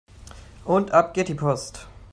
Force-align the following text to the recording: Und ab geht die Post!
Und 0.65 0.89
ab 0.93 1.13
geht 1.13 1.27
die 1.27 1.35
Post! 1.35 1.87